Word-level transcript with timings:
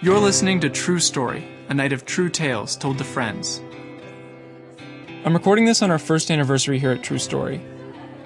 You're 0.00 0.20
listening 0.20 0.60
to 0.60 0.70
True 0.70 1.00
Story, 1.00 1.44
a 1.68 1.74
night 1.74 1.92
of 1.92 2.06
true 2.06 2.28
tales 2.28 2.76
told 2.76 2.98
to 2.98 3.04
friends. 3.04 3.60
I'm 5.24 5.34
recording 5.34 5.64
this 5.64 5.82
on 5.82 5.90
our 5.90 5.98
first 5.98 6.30
anniversary 6.30 6.78
here 6.78 6.92
at 6.92 7.02
True 7.02 7.18
Story. 7.18 7.58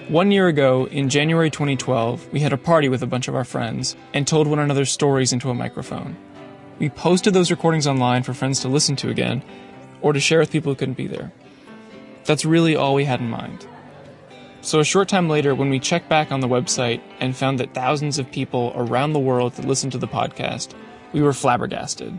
One 0.08 0.30
year 0.30 0.48
ago, 0.48 0.86
in 0.88 1.08
January 1.08 1.48
2012, 1.48 2.30
we 2.30 2.40
had 2.40 2.52
a 2.52 2.58
party 2.58 2.90
with 2.90 3.02
a 3.02 3.06
bunch 3.06 3.26
of 3.26 3.34
our 3.34 3.46
friends 3.46 3.96
and 4.12 4.26
told 4.26 4.48
one 4.48 4.58
another 4.58 4.84
stories 4.84 5.32
into 5.32 5.48
a 5.48 5.54
microphone. 5.54 6.14
We 6.78 6.90
posted 6.90 7.32
those 7.32 7.50
recordings 7.50 7.86
online 7.86 8.22
for 8.22 8.34
friends 8.34 8.60
to 8.60 8.68
listen 8.68 8.94
to 8.96 9.08
again, 9.08 9.42
or 10.02 10.12
to 10.12 10.20
share 10.20 10.40
with 10.40 10.52
people 10.52 10.72
who 10.72 10.76
couldn't 10.76 10.98
be 10.98 11.06
there. 11.06 11.32
That's 12.26 12.44
really 12.44 12.76
all 12.76 12.94
we 12.94 13.06
had 13.06 13.20
in 13.20 13.30
mind. 13.30 13.66
So, 14.60 14.78
a 14.78 14.84
short 14.84 15.08
time 15.08 15.30
later, 15.30 15.54
when 15.54 15.70
we 15.70 15.80
checked 15.80 16.10
back 16.10 16.32
on 16.32 16.40
the 16.40 16.48
website 16.48 17.00
and 17.18 17.34
found 17.34 17.58
that 17.60 17.72
thousands 17.72 18.18
of 18.18 18.30
people 18.30 18.74
around 18.76 19.14
the 19.14 19.18
world 19.18 19.54
had 19.54 19.64
listened 19.64 19.92
to 19.92 19.98
the 19.98 20.06
podcast, 20.06 20.74
we 21.12 21.22
were 21.22 21.32
flabbergasted. 21.32 22.18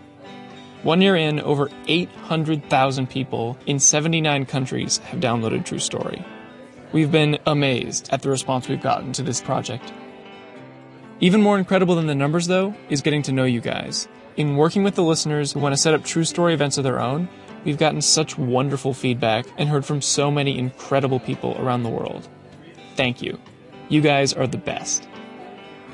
One 0.83 1.01
year 1.01 1.15
in, 1.15 1.39
over 1.39 1.70
800,000 1.88 3.09
people 3.09 3.57
in 3.65 3.79
79 3.79 4.45
countries 4.45 4.97
have 4.97 5.21
downloaded 5.21 5.65
True 5.65 5.79
Story. 5.79 6.25
We've 6.91 7.11
been 7.11 7.39
amazed 7.45 8.09
at 8.11 8.21
the 8.21 8.29
response 8.29 8.67
we've 8.67 8.81
gotten 8.81 9.13
to 9.13 9.23
this 9.23 9.41
project. 9.41 9.93
Even 11.21 11.41
more 11.41 11.57
incredible 11.57 11.95
than 11.95 12.07
the 12.07 12.15
numbers, 12.15 12.48
though, 12.48 12.75
is 12.89 13.01
getting 13.01 13.21
to 13.23 13.31
know 13.31 13.45
you 13.45 13.61
guys. 13.61 14.09
In 14.35 14.57
working 14.57 14.84
with 14.84 14.95
the 14.95 15.03
listeners 15.03 15.53
who 15.53 15.59
want 15.59 15.73
to 15.73 15.81
set 15.81 15.93
up 15.93 16.03
True 16.03 16.25
Story 16.25 16.53
events 16.53 16.77
of 16.77 16.84
their 16.84 16.99
own, 16.99 17.29
we've 17.63 17.77
gotten 17.77 18.01
such 18.01 18.37
wonderful 18.37 18.93
feedback 18.93 19.45
and 19.57 19.70
heard 19.70 19.85
from 19.85 20.01
so 20.01 20.29
many 20.29 20.57
incredible 20.57 21.20
people 21.20 21.55
around 21.59 21.84
the 21.84 21.89
world. 21.89 22.27
Thank 22.95 23.21
you. 23.21 23.39
You 23.87 24.01
guys 24.01 24.34
are 24.34 24.48
the 24.48 24.57
best. 24.57 25.07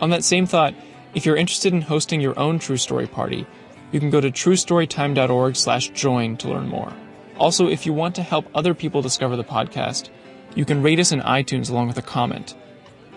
On 0.01 0.09
that 0.09 0.23
same 0.23 0.45
thought, 0.45 0.73
if 1.13 1.25
you're 1.25 1.35
interested 1.35 1.73
in 1.73 1.81
hosting 1.81 2.21
your 2.21 2.37
own 2.37 2.59
True 2.59 2.77
Story 2.77 3.07
party, 3.07 3.47
you 3.91 3.99
can 3.99 4.09
go 4.09 4.21
to 4.21 4.29
truestorytime.org 4.29 5.55
slash 5.55 5.89
join 5.89 6.37
to 6.37 6.49
learn 6.49 6.67
more. 6.67 6.93
Also, 7.37 7.67
if 7.67 7.85
you 7.85 7.93
want 7.93 8.15
to 8.15 8.23
help 8.23 8.45
other 8.53 8.73
people 8.73 9.01
discover 9.01 9.35
the 9.35 9.43
podcast, 9.43 10.09
you 10.55 10.65
can 10.65 10.83
rate 10.83 10.99
us 10.99 11.11
in 11.11 11.21
iTunes 11.21 11.69
along 11.69 11.87
with 11.87 11.97
a 11.97 12.03
comment. 12.03 12.55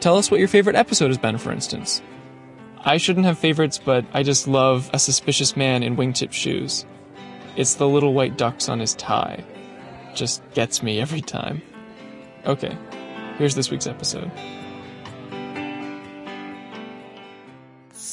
Tell 0.01 0.17
us 0.17 0.31
what 0.31 0.41
your 0.41 0.49
favorite 0.49 0.77
episode 0.77 1.09
has 1.09 1.19
been, 1.19 1.39
for 1.39 1.53
instance. 1.53 2.03
I 2.85 2.97
shouldn't 2.97 3.27
have 3.27 3.39
favorites, 3.39 3.79
but 3.79 4.05
I 4.13 4.23
just 4.23 4.49
love 4.49 4.91
a 4.93 4.99
suspicious 4.99 5.57
man 5.57 5.83
in 5.83 5.97
wingtip 5.97 6.33
shoes. 6.33 6.85
It's 7.57 7.75
the 7.75 7.89
little 7.89 8.15
white 8.15 8.39
ducks 8.39 8.69
on 8.69 8.81
his 8.81 8.95
tie. 8.95 9.45
Just 10.15 10.43
gets 10.53 10.83
me 10.83 11.01
every 11.01 11.21
time. 11.21 11.63
Okay, 12.47 12.77
here's 13.39 13.55
this 13.55 13.71
week's 13.71 13.87
episode. 13.87 14.31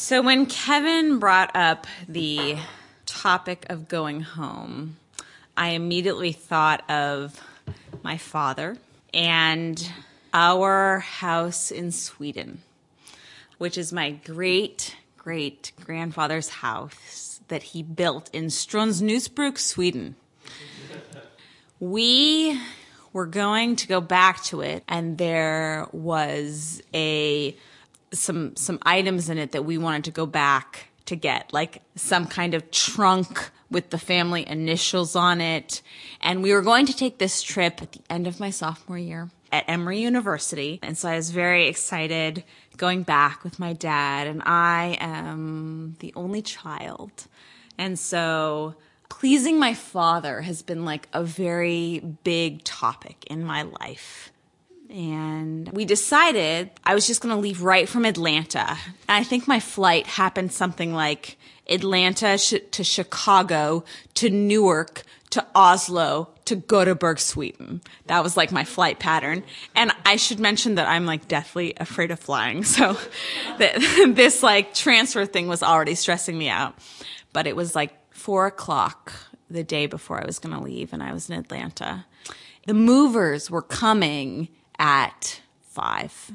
So 0.10 0.24
when 0.24 0.48
Kevin 0.48 1.20
brought 1.20 1.56
up 1.56 1.86
the 2.08 2.58
topic 3.06 3.68
of 3.70 3.88
going 3.88 4.22
home, 4.22 4.98
I 5.56 5.74
immediately 5.74 6.32
thought 6.32 6.84
of 6.90 7.40
my 8.02 8.18
father 8.18 8.78
and 9.14 9.94
our 10.34 10.98
house 10.98 11.70
in 11.70 11.92
Sweden, 11.92 12.64
which 13.60 13.78
is 13.78 13.94
my 13.94 14.10
great 14.10 14.96
great 15.16 15.74
grandfather's 15.86 16.50
house 16.50 17.40
that 17.50 17.62
he 17.62 17.84
built 17.84 18.32
in 18.34 18.46
Strömsnäsbruk, 18.46 19.60
Sweden. 19.60 20.16
We 21.80 22.60
were 23.14 23.28
going 23.28 23.76
to 23.76 23.88
go 23.88 24.02
back 24.02 24.42
to 24.46 24.62
it 24.62 24.84
and 24.88 25.20
there 25.20 25.88
was 25.92 26.82
a 26.96 27.56
some 28.12 28.56
some 28.56 28.80
items 28.84 29.30
in 29.30 29.38
it 29.38 29.52
that 29.52 29.66
we 29.66 29.78
wanted 29.78 30.04
to 30.06 30.12
go 30.12 30.26
back 30.26 30.88
to 31.06 31.16
get, 31.16 31.52
like 31.52 31.82
some 31.96 32.28
kind 32.28 32.54
of 32.54 32.70
trunk 32.72 33.50
with 33.72 33.90
the 33.90 33.98
family 33.98 34.48
initials 34.48 35.16
on 35.16 35.42
it. 35.42 35.82
And 36.22 36.42
we 36.42 36.54
were 36.54 36.62
going 36.62 36.86
to 36.86 36.96
take 36.96 37.18
this 37.18 37.42
trip 37.42 37.82
at 37.82 37.92
the 37.92 38.02
end 38.10 38.28
of 38.28 38.40
my 38.40 38.50
sophomore 38.50 38.98
year 38.98 39.30
at 39.52 39.66
Emory 39.68 40.00
University. 40.00 40.80
And 40.82 40.98
so 40.98 41.10
I 41.10 41.16
was 41.16 41.32
very 41.32 41.68
excited 41.68 42.44
going 42.78 43.04
back 43.04 43.44
with 43.44 43.60
my 43.60 43.74
dad. 43.74 44.28
And 44.28 44.42
I 44.46 44.98
am 45.00 45.96
the 46.00 46.14
only 46.16 46.42
child. 46.42 47.28
And 47.78 47.98
so 47.98 48.76
pleasing 49.10 49.60
my 49.60 49.74
father 49.74 50.42
has 50.42 50.62
been 50.62 50.86
like 50.86 51.08
a 51.14 51.24
very 51.24 52.00
big 52.24 52.64
topic 52.64 53.26
in 53.30 53.44
my 53.44 53.64
life. 53.64 54.32
And 54.90 55.70
we 55.72 55.86
decided 55.86 56.72
I 56.84 56.96
was 56.96 57.06
just 57.06 57.22
going 57.22 57.34
to 57.34 57.40
leave 57.40 57.62
right 57.62 57.88
from 57.88 58.06
Atlanta. 58.06 58.70
And 59.08 59.18
I 59.18 59.24
think 59.24 59.48
my 59.48 59.60
flight 59.60 60.08
happened 60.08 60.52
something 60.52 60.94
like 60.94 61.38
Atlanta 61.68 62.38
to 62.38 62.84
Chicago 62.84 63.84
to 64.16 64.30
Newark 64.30 65.04
to 65.30 65.46
Oslo 65.54 66.30
to 66.46 66.56
Gothenburg, 66.56 67.20
Sweden. 67.20 67.82
That 68.08 68.24
was 68.24 68.36
like 68.36 68.52
my 68.52 68.64
flight 68.64 68.98
pattern. 68.98 69.44
And 69.76 69.92
I 70.06 70.16
should 70.16 70.40
mention 70.40 70.76
that 70.76 70.88
I'm 70.88 71.06
like 71.06 71.28
deathly 71.28 71.76
afraid 71.78 72.10
of 72.10 72.20
flying. 72.20 72.64
So 72.64 72.98
this 73.60 74.42
like 74.42 74.74
transfer 74.74 75.26
thing 75.28 75.48
was 75.48 75.62
already 75.62 75.94
stressing 75.96 76.38
me 76.38 76.50
out. 76.50 76.76
But 77.32 77.46
it 77.46 77.56
was 77.56 77.76
like 77.76 77.94
four 78.12 78.48
o'clock 78.48 79.14
the 79.52 79.64
day 79.64 79.86
before 79.86 80.20
I 80.20 80.26
was 80.26 80.40
going 80.40 80.56
to 80.56 80.64
leave 80.64 80.94
and 80.94 81.04
I 81.04 81.14
was 81.14 81.30
in 81.30 81.38
Atlanta. 81.38 82.06
The 82.66 82.74
movers 82.74 83.52
were 83.52 83.62
coming 83.62 84.48
at 84.80 85.42
five 85.62 86.32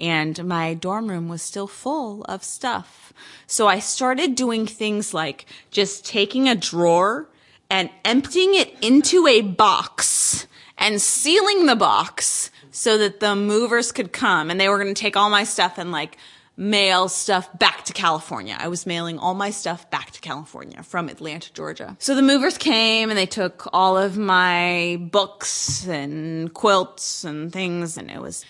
and 0.00 0.42
my 0.44 0.72
dorm 0.72 1.08
room 1.08 1.28
was 1.28 1.42
still 1.42 1.66
full 1.66 2.24
of 2.24 2.42
stuff. 2.42 3.12
So 3.46 3.68
I 3.68 3.78
started 3.78 4.34
doing 4.34 4.66
things 4.66 5.12
like 5.12 5.44
just 5.70 6.06
taking 6.06 6.48
a 6.48 6.54
drawer 6.54 7.28
and 7.68 7.90
emptying 8.04 8.54
it 8.54 8.74
into 8.82 9.26
a 9.26 9.42
box 9.42 10.46
and 10.78 11.00
sealing 11.00 11.66
the 11.66 11.76
box 11.76 12.50
so 12.70 12.96
that 12.96 13.20
the 13.20 13.36
movers 13.36 13.92
could 13.92 14.12
come 14.12 14.50
and 14.50 14.58
they 14.58 14.68
were 14.68 14.78
going 14.78 14.92
to 14.92 15.00
take 15.00 15.16
all 15.16 15.28
my 15.28 15.44
stuff 15.44 15.76
and 15.76 15.92
like 15.92 16.16
mail 16.60 17.08
stuff 17.08 17.48
back 17.58 17.86
to 17.86 17.92
California. 17.94 18.54
I 18.58 18.68
was 18.68 18.84
mailing 18.84 19.18
all 19.18 19.32
my 19.32 19.48
stuff 19.48 19.90
back 19.90 20.10
to 20.10 20.20
California 20.20 20.82
from 20.82 21.08
Atlanta, 21.08 21.50
Georgia. 21.54 21.96
So 21.98 22.14
the 22.14 22.20
movers 22.20 22.58
came 22.58 23.08
and 23.08 23.16
they 23.16 23.24
took 23.24 23.66
all 23.72 23.96
of 23.96 24.18
my 24.18 24.98
books 25.10 25.88
and 25.88 26.52
quilts 26.52 27.24
and 27.24 27.50
things 27.50 27.96
and 27.96 28.10
it 28.10 28.20
was 28.20 28.44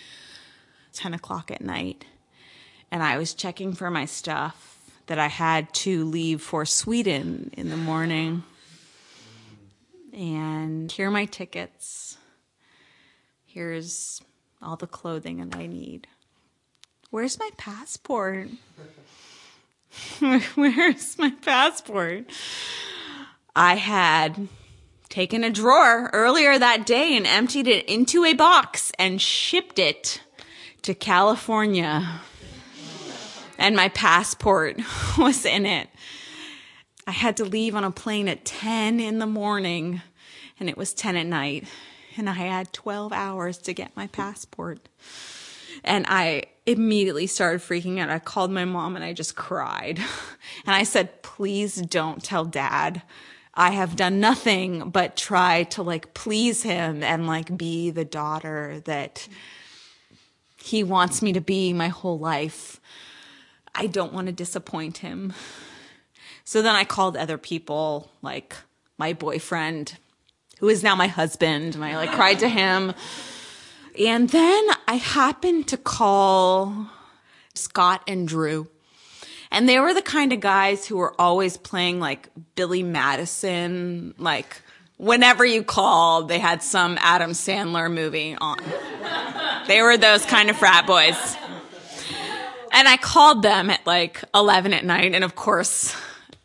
10 0.94 1.15
o'clock 1.15 1.53
at 1.53 1.60
night. 1.60 2.04
And 2.91 3.00
I 3.00 3.16
was 3.16 3.32
checking 3.32 3.75
for 3.75 3.93
my 3.93 4.06
stuff 4.06 4.91
that 5.06 5.21
I 5.21 5.28
had 5.28 5.72
to 5.75 6.04
leave 6.04 6.42
for 6.42 6.66
Sweden 6.66 7.53
in 7.56 7.71
the 7.71 7.77
morning. 7.77 8.42
And 10.12 10.91
here 10.91 11.06
are 11.06 11.12
my 11.12 11.27
tickets. 11.27 12.19
Here's 13.44 14.21
all 14.60 14.75
the 14.75 14.88
clothing 14.88 15.48
that 15.48 15.56
I 15.56 15.69
need. 15.69 16.09
Where's 17.10 17.41
my 17.41 17.50
passport? 17.56 18.50
Where's 20.54 21.19
my 21.19 21.31
passport? 21.43 22.26
I 23.56 23.75
had 23.75 24.47
taken 25.09 25.43
a 25.43 25.50
drawer 25.50 26.09
earlier 26.12 26.56
that 26.56 26.87
day 26.87 27.16
and 27.16 27.26
emptied 27.26 27.66
it 27.66 27.87
into 27.87 28.25
a 28.25 28.34
box 28.34 28.93
and 28.97 29.21
shipped 29.21 29.81
it 29.81 30.22
to 30.82 30.94
California. 30.94 32.21
And 33.59 33.75
my 33.75 33.88
passport 33.88 34.81
was 35.19 35.44
in 35.44 35.66
it. 35.66 35.88
I 37.09 37.10
had 37.10 37.37
to 37.38 37.44
leave 37.44 37.75
on 37.75 37.82
a 37.82 37.91
plane 37.91 38.28
at 38.28 38.44
10 38.44 39.00
in 39.00 39.19
the 39.19 39.27
morning 39.27 40.00
and 40.60 40.69
it 40.69 40.77
was 40.77 40.94
10 40.94 41.16
at 41.16 41.27
night. 41.27 41.66
And 42.16 42.31
I 42.31 42.34
had 42.34 42.72
12 42.72 43.12
hours 43.12 43.59
to 43.59 43.72
get 43.72 43.97
my 43.97 44.06
passport. 44.06 44.88
And 45.82 46.06
I 46.09 46.44
immediately 46.72 47.26
started 47.26 47.60
freaking 47.60 47.98
out. 47.98 48.10
I 48.10 48.19
called 48.19 48.50
my 48.50 48.64
mom 48.64 48.97
and 48.97 49.04
I 49.04 49.12
just 49.12 49.36
cried. 49.36 50.00
And 50.66 50.74
I 50.74 50.83
said, 50.83 51.22
please 51.22 51.77
don't 51.77 52.22
tell 52.22 52.44
dad. 52.44 53.03
I 53.54 53.71
have 53.71 53.94
done 53.94 54.21
nothing 54.21 54.91
but 54.91 55.16
try 55.16 55.65
to 55.65 55.83
like 55.83 56.12
please 56.12 56.62
him 56.62 57.03
and 57.03 57.27
like 57.27 57.56
be 57.56 57.91
the 57.91 58.04
daughter 58.04 58.80
that 58.84 59.28
he 60.56 60.83
wants 60.83 61.22
me 61.22 61.33
to 61.33 61.41
be 61.41 61.72
my 61.72 61.89
whole 61.89 62.18
life. 62.18 62.80
I 63.74 63.86
don't 63.86 64.12
want 64.12 64.27
to 64.27 64.33
disappoint 64.33 64.98
him. 64.98 65.33
So 66.44 66.62
then 66.62 66.74
I 66.74 66.84
called 66.84 67.16
other 67.16 67.39
people, 67.39 68.10
like 68.22 68.56
my 68.98 69.12
boyfriend, 69.12 69.97
who 70.59 70.68
is 70.68 70.83
now 70.83 70.94
my 70.94 71.06
husband, 71.06 71.74
and 71.74 71.84
I 71.84 71.97
like 71.97 72.10
cried 72.10 72.41
to 72.41 72.48
him. 72.48 72.92
And 74.00 74.30
then 74.30 74.66
I 74.88 74.94
happened 74.94 75.68
to 75.68 75.76
call 75.76 76.88
Scott 77.54 78.02
and 78.08 78.26
Drew. 78.26 78.68
And 79.50 79.68
they 79.68 79.78
were 79.78 79.92
the 79.92 80.02
kind 80.02 80.32
of 80.32 80.41
guys 80.41 80.86
who 80.86 80.97
were 80.97 81.14
always 81.20 81.56
playing 81.56 82.00
like 82.00 82.28
Billy 82.54 82.82
Madison, 82.82 84.14
like 84.16 84.62
whenever 84.97 85.44
you 85.44 85.62
called, 85.62 86.28
they 86.28 86.38
had 86.38 86.62
some 86.62 86.98
Adam 87.00 87.32
Sandler 87.32 87.92
movie 87.92 88.36
on. 88.41 88.58
they 89.66 89.82
were 89.82 89.97
those 89.97 90.24
kind 90.24 90.50
of 90.50 90.56
frat 90.56 90.86
boys. 90.86 91.36
And 92.72 92.86
I 92.86 92.96
called 92.96 93.42
them 93.42 93.70
at 93.70 93.84
like 93.86 94.22
11 94.34 94.72
at 94.72 94.84
night. 94.84 95.14
And 95.14 95.24
of 95.24 95.34
course, 95.34 95.96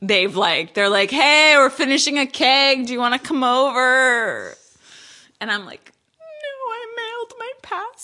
they've 0.01 0.35
like, 0.35 0.73
they're 0.73 0.89
like, 0.89 1.11
hey, 1.11 1.53
we're 1.57 1.69
finishing 1.69 2.17
a 2.17 2.25
keg. 2.25 2.87
Do 2.87 2.93
you 2.93 2.99
want 2.99 3.13
to 3.13 3.19
come 3.19 3.43
over? 3.43 4.55
And 5.39 5.51
I'm 5.51 5.65
like, 5.65 5.91
no, 6.19 6.71
I 6.71 6.85
mailed 6.95 7.33
my 7.37 7.51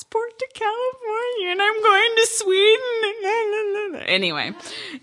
passport 0.02 0.40
to 0.40 0.48
California 0.54 1.50
and 1.50 1.62
I'm 1.62 1.82
going 1.82 2.16
to 2.16 2.28
Sweden. 2.28 4.08
anyway, 4.08 4.54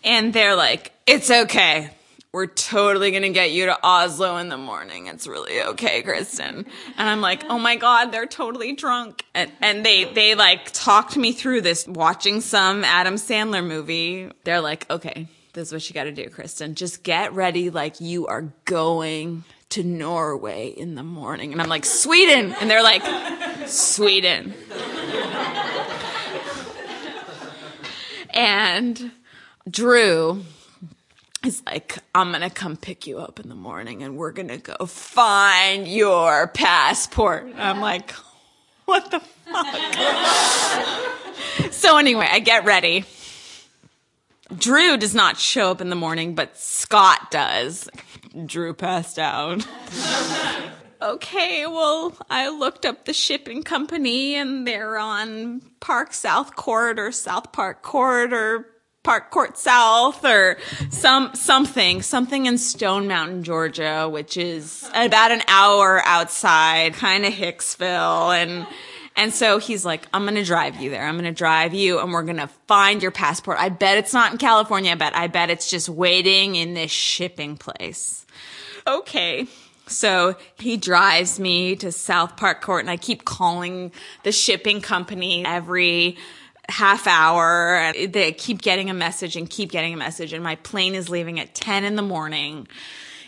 and 0.04 0.32
they're 0.32 0.56
like, 0.56 0.92
it's 1.06 1.30
okay. 1.30 1.90
We're 2.32 2.46
totally 2.46 3.10
gonna 3.10 3.30
get 3.30 3.52
you 3.52 3.66
to 3.66 3.78
Oslo 3.82 4.36
in 4.36 4.48
the 4.48 4.58
morning. 4.58 5.06
It's 5.06 5.26
really 5.26 5.62
okay, 5.62 6.02
Kristen. 6.02 6.66
And 6.98 7.08
I'm 7.08 7.20
like, 7.20 7.44
oh 7.48 7.58
my 7.58 7.76
god, 7.76 8.12
they're 8.12 8.26
totally 8.26 8.74
drunk. 8.74 9.24
And, 9.34 9.50
and 9.62 9.84
they 9.84 10.04
they 10.04 10.34
like 10.34 10.70
talked 10.72 11.16
me 11.16 11.32
through 11.32 11.62
this, 11.62 11.86
watching 11.86 12.40
some 12.40 12.84
Adam 12.84 13.14
Sandler 13.14 13.66
movie. 13.66 14.30
They're 14.44 14.60
like, 14.60 14.88
okay, 14.90 15.26
this 15.54 15.68
is 15.68 15.72
what 15.72 15.88
you 15.88 15.94
got 15.94 16.04
to 16.04 16.12
do, 16.12 16.28
Kristen. 16.28 16.74
Just 16.74 17.02
get 17.02 17.32
ready 17.32 17.70
like 17.70 18.00
you 18.00 18.26
are 18.26 18.52
going 18.66 19.44
to 19.70 19.82
Norway 19.82 20.68
in 20.68 20.94
the 20.94 21.02
morning. 21.02 21.52
And 21.52 21.60
I'm 21.60 21.68
like, 21.68 21.84
Sweden. 21.84 22.54
And 22.60 22.70
they're 22.70 22.82
like, 22.82 23.02
Sweden. 23.68 24.54
and 28.30 29.10
Drew 29.68 30.44
is 31.44 31.62
like, 31.66 31.98
I'm 32.14 32.30
going 32.30 32.42
to 32.42 32.50
come 32.50 32.76
pick 32.76 33.06
you 33.06 33.18
up 33.18 33.40
in 33.40 33.48
the 33.48 33.54
morning 33.54 34.02
and 34.02 34.16
we're 34.16 34.32
going 34.32 34.48
to 34.48 34.58
go 34.58 34.86
find 34.86 35.86
your 35.86 36.48
passport. 36.48 37.52
I'm 37.56 37.80
like, 37.80 38.12
what 38.84 39.10
the 39.10 39.20
fuck? 39.20 39.76
so 41.72 41.98
anyway, 41.98 42.28
I 42.30 42.40
get 42.40 42.64
ready. 42.64 43.04
Drew 44.56 44.96
does 44.96 45.14
not 45.14 45.38
show 45.38 45.70
up 45.70 45.80
in 45.80 45.90
the 45.90 45.96
morning, 45.96 46.34
but 46.34 46.56
Scott 46.56 47.30
does. 47.30 47.88
Drew 48.46 48.72
passed 48.72 49.18
out. 49.18 49.66
okay, 51.00 51.66
well, 51.66 52.14
I 52.30 52.48
looked 52.48 52.84
up 52.84 53.04
the 53.04 53.12
shipping 53.12 53.62
company 53.62 54.34
and 54.34 54.66
they're 54.66 54.98
on 54.98 55.62
Park 55.80 56.12
South 56.12 56.56
Court 56.56 56.98
or 56.98 57.12
South 57.12 57.52
Park 57.52 57.82
Court 57.82 58.32
or 58.32 58.66
Park 59.02 59.30
Court 59.30 59.56
South 59.56 60.24
or 60.24 60.58
some 60.90 61.34
something, 61.34 62.02
something 62.02 62.46
in 62.46 62.58
Stone 62.58 63.08
Mountain, 63.08 63.44
Georgia, 63.44 64.08
which 64.08 64.36
is 64.36 64.88
about 64.94 65.30
an 65.30 65.42
hour 65.48 66.02
outside, 66.04 66.94
kind 66.94 67.24
of 67.24 67.32
Hicksville 67.32 68.36
and 68.36 68.66
and 69.18 69.34
so 69.34 69.58
he's 69.58 69.84
like, 69.84 70.06
I'm 70.14 70.22
going 70.22 70.36
to 70.36 70.44
drive 70.44 70.80
you 70.80 70.90
there. 70.90 71.04
I'm 71.04 71.14
going 71.16 71.24
to 71.24 71.32
drive 71.32 71.74
you 71.74 71.98
and 71.98 72.12
we're 72.12 72.22
going 72.22 72.36
to 72.36 72.46
find 72.68 73.02
your 73.02 73.10
passport. 73.10 73.58
I 73.58 73.68
bet 73.68 73.98
it's 73.98 74.14
not 74.14 74.30
in 74.30 74.38
California. 74.38 74.92
I 74.92 74.94
bet, 74.94 75.16
I 75.16 75.26
bet 75.26 75.50
it's 75.50 75.68
just 75.68 75.88
waiting 75.88 76.54
in 76.54 76.74
this 76.74 76.92
shipping 76.92 77.56
place. 77.56 78.24
Okay. 78.86 79.48
So 79.88 80.36
he 80.56 80.76
drives 80.76 81.40
me 81.40 81.76
to 81.76 81.90
South 81.92 82.36
Park 82.36 82.60
Court 82.60 82.82
and 82.82 82.90
I 82.90 82.96
keep 82.96 83.24
calling 83.24 83.92
the 84.22 84.32
shipping 84.32 84.80
company 84.80 85.44
every 85.44 86.18
half 86.68 87.06
hour. 87.06 87.92
They 87.94 88.32
keep 88.32 88.62
getting 88.62 88.90
a 88.90 88.94
message 88.94 89.36
and 89.36 89.48
keep 89.48 89.70
getting 89.70 89.94
a 89.94 89.96
message. 89.96 90.32
And 90.32 90.44
my 90.44 90.56
plane 90.56 90.94
is 90.94 91.08
leaving 91.08 91.40
at 91.40 91.54
10 91.54 91.84
in 91.84 91.96
the 91.96 92.02
morning. 92.02 92.68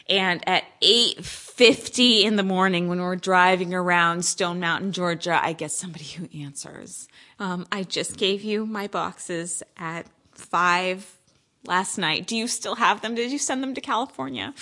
And 0.08 0.46
at 0.48 0.64
8.50 0.82 2.22
in 2.22 2.36
the 2.36 2.42
morning, 2.42 2.88
when 2.88 3.00
we're 3.00 3.16
driving 3.16 3.72
around 3.72 4.24
Stone 4.24 4.58
Mountain, 4.58 4.92
Georgia, 4.92 5.38
I 5.40 5.52
get 5.52 5.70
somebody 5.70 6.04
who 6.04 6.28
answers. 6.42 7.06
Um, 7.38 7.66
I 7.70 7.84
just 7.84 8.16
gave 8.16 8.42
you 8.42 8.66
my 8.66 8.88
boxes 8.88 9.62
at 9.76 10.06
5 10.32 11.18
last 11.64 11.96
night. 11.96 12.26
Do 12.26 12.36
you 12.36 12.48
still 12.48 12.74
have 12.74 13.02
them? 13.02 13.14
Did 13.14 13.30
you 13.30 13.38
send 13.38 13.62
them 13.62 13.74
to 13.74 13.80
California? 13.80 14.52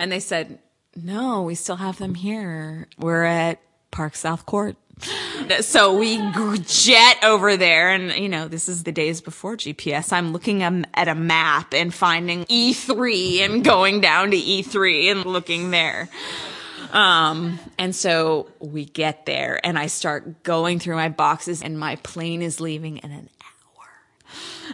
And 0.00 0.10
they 0.10 0.20
said, 0.20 0.58
no, 1.04 1.42
we 1.42 1.54
still 1.54 1.76
have 1.76 1.98
them 1.98 2.14
here. 2.14 2.88
We're 2.98 3.24
at 3.24 3.60
Park 3.90 4.16
South 4.16 4.46
Court. 4.46 4.76
So 5.60 5.96
we 5.96 6.18
jet 6.58 7.18
over 7.22 7.56
there 7.56 7.90
and, 7.90 8.12
you 8.12 8.28
know, 8.28 8.48
this 8.48 8.68
is 8.68 8.82
the 8.82 8.92
days 8.92 9.20
before 9.20 9.56
GPS. 9.56 10.12
I'm 10.12 10.32
looking 10.32 10.62
at 10.62 11.08
a 11.08 11.14
map 11.14 11.72
and 11.72 11.94
finding 11.94 12.44
E3 12.46 13.44
and 13.44 13.64
going 13.64 14.00
down 14.00 14.32
to 14.32 14.36
E3 14.36 15.12
and 15.12 15.24
looking 15.24 15.70
there. 15.70 16.08
Um, 16.92 17.58
and 17.78 17.94
so 17.94 18.50
we 18.60 18.86
get 18.86 19.26
there 19.26 19.64
and 19.64 19.78
I 19.78 19.86
start 19.86 20.42
going 20.42 20.78
through 20.78 20.96
my 20.96 21.08
boxes 21.08 21.62
and 21.62 21.78
my 21.78 21.96
plane 21.96 22.42
is 22.42 22.60
leaving 22.60 22.98
in 22.98 23.12
an 23.12 23.28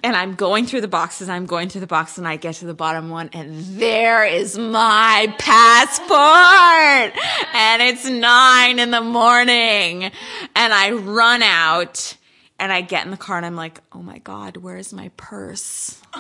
and 0.05 0.15
I'm 0.15 0.35
going 0.35 0.67
through 0.67 0.83
the 0.83 0.89
boxes. 0.89 1.31
I'm 1.31 1.47
going 1.47 1.71
through 1.71 1.81
the 1.81 1.87
box 1.87 2.19
and 2.19 2.29
I 2.29 2.37
get 2.37 2.57
to 2.57 2.67
the 2.67 2.75
bottom 2.75 3.09
one 3.09 3.31
and 3.33 3.65
there 3.81 4.23
is 4.23 4.59
my 4.59 5.35
passport. 5.39 7.19
And 7.55 7.83
it's 7.83 8.05
nine 8.07 8.79
in 8.79 8.91
the 8.91 9.01
morning 9.01 10.05
and 10.05 10.75
I 10.75 10.91
run 10.91 11.43
out 11.43 12.17
and 12.59 12.71
I 12.71 12.83
get 12.83 13.07
in 13.07 13.13
the 13.13 13.17
car 13.17 13.39
and 13.39 13.47
I'm 13.47 13.57
like, 13.57 13.81
oh 13.93 14.03
my 14.03 14.19
God, 14.19 14.59
where's 14.59 14.93
my 14.93 15.11
purse? 15.17 15.99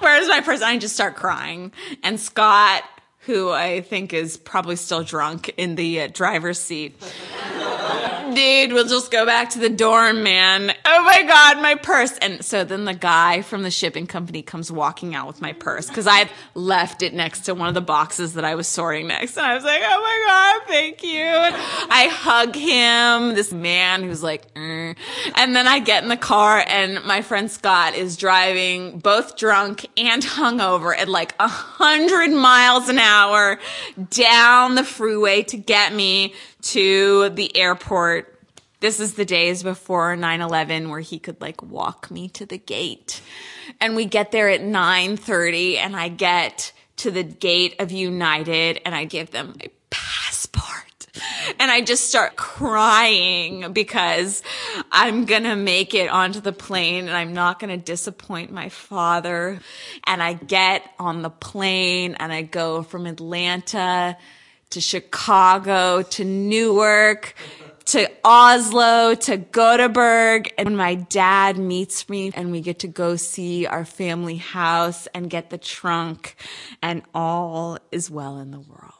where's 0.00 0.28
my 0.28 0.40
purse? 0.44 0.60
And 0.60 0.70
I 0.70 0.76
just 0.78 0.96
start 0.96 1.14
crying. 1.14 1.70
And 2.02 2.18
Scott, 2.18 2.82
who 3.20 3.50
I 3.50 3.80
think 3.80 4.12
is 4.12 4.36
probably 4.36 4.74
still 4.74 5.04
drunk 5.04 5.54
in 5.56 5.76
the 5.76 6.00
uh, 6.00 6.08
driver's 6.12 6.58
seat, 6.58 7.00
dude, 8.36 8.72
we'll 8.72 8.86
just 8.86 9.10
go 9.10 9.24
back 9.24 9.50
to 9.50 9.58
the 9.58 9.70
dorm, 9.70 10.22
man. 10.22 10.70
Oh 10.84 11.04
my 11.04 11.22
God, 11.22 11.62
my 11.62 11.74
purse. 11.74 12.16
And 12.18 12.44
so 12.44 12.64
then 12.64 12.84
the 12.84 12.94
guy 12.94 13.40
from 13.40 13.62
the 13.62 13.70
shipping 13.70 14.06
company 14.06 14.42
comes 14.42 14.70
walking 14.70 15.14
out 15.14 15.26
with 15.26 15.40
my 15.40 15.54
purse 15.54 15.88
because 15.88 16.06
I 16.06 16.16
had 16.16 16.30
left 16.54 17.02
it 17.02 17.14
next 17.14 17.46
to 17.46 17.54
one 17.54 17.68
of 17.68 17.74
the 17.74 17.80
boxes 17.80 18.34
that 18.34 18.44
I 18.44 18.54
was 18.54 18.68
sorting 18.68 19.08
next. 19.08 19.38
And 19.38 19.46
I 19.46 19.54
was 19.54 19.64
like, 19.64 19.80
oh 19.82 20.00
my 20.02 20.58
God, 20.60 20.68
thank 20.68 21.02
you. 21.02 21.22
And 21.22 21.54
I 21.90 22.08
hug 22.12 22.54
him, 22.54 23.34
this 23.34 23.52
man 23.52 24.02
who's 24.02 24.22
like, 24.22 24.52
mm. 24.52 24.94
and 25.34 25.56
then 25.56 25.66
I 25.66 25.78
get 25.78 26.02
in 26.02 26.10
the 26.10 26.16
car 26.18 26.62
and 26.66 27.02
my 27.04 27.22
friend 27.22 27.50
Scott 27.50 27.94
is 27.94 28.18
driving 28.18 28.98
both 28.98 29.38
drunk 29.38 29.86
and 29.96 30.22
hungover 30.22 30.96
at 30.96 31.08
like 31.08 31.34
a 31.40 31.48
hundred 31.48 32.32
miles 32.32 32.90
an 32.90 32.98
hour 32.98 33.58
down 34.10 34.74
the 34.74 34.84
freeway 34.84 35.42
to 35.44 35.56
get 35.56 35.94
me 35.94 36.34
to 36.62 37.30
the 37.30 37.56
airport. 37.56 38.40
This 38.80 39.00
is 39.00 39.14
the 39.14 39.24
days 39.24 39.62
before 39.62 40.16
9-11 40.16 40.90
where 40.90 41.00
he 41.00 41.18
could 41.18 41.40
like 41.40 41.62
walk 41.62 42.10
me 42.10 42.28
to 42.30 42.46
the 42.46 42.58
gate. 42.58 43.22
And 43.80 43.96
we 43.96 44.04
get 44.04 44.32
there 44.32 44.48
at 44.48 44.60
9.30 44.60 45.76
and 45.76 45.96
I 45.96 46.08
get 46.08 46.72
to 46.96 47.10
the 47.10 47.22
gate 47.22 47.76
of 47.78 47.92
United 47.92 48.80
and 48.84 48.94
I 48.94 49.04
give 49.04 49.30
them 49.30 49.54
my 49.58 49.70
passport. 49.90 50.74
And 51.58 51.70
I 51.70 51.80
just 51.80 52.08
start 52.08 52.36
crying 52.36 53.72
because 53.72 54.42
I'm 54.92 55.24
gonna 55.24 55.56
make 55.56 55.94
it 55.94 56.10
onto 56.10 56.40
the 56.40 56.52
plane 56.52 57.08
and 57.08 57.16
I'm 57.16 57.32
not 57.32 57.58
gonna 57.58 57.76
disappoint 57.76 58.52
my 58.52 58.68
father. 58.68 59.60
And 60.04 60.22
I 60.22 60.34
get 60.34 60.82
on 60.98 61.22
the 61.22 61.30
plane 61.30 62.16
and 62.18 62.32
I 62.32 62.42
go 62.42 62.82
from 62.82 63.06
Atlanta 63.06 64.16
to 64.70 64.80
Chicago 64.80 66.02
to 66.02 66.24
Newark 66.24 67.34
to 67.86 68.10
Oslo 68.24 69.14
to 69.14 69.36
Gothenburg. 69.36 70.52
And 70.58 70.76
my 70.76 70.96
dad 70.96 71.56
meets 71.56 72.08
me 72.08 72.32
and 72.34 72.50
we 72.50 72.60
get 72.60 72.80
to 72.80 72.88
go 72.88 73.16
see 73.16 73.66
our 73.66 73.84
family 73.84 74.36
house 74.36 75.06
and 75.14 75.30
get 75.30 75.50
the 75.50 75.58
trunk 75.58 76.36
and 76.82 77.02
all 77.14 77.78
is 77.92 78.10
well 78.10 78.38
in 78.38 78.50
the 78.50 78.60
world. 78.60 78.92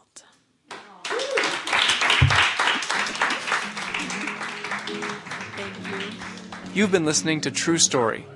You've 6.73 6.92
been 6.92 7.06
listening 7.06 7.40
to 7.40 7.50
True 7.50 7.78
Story. 7.78 8.26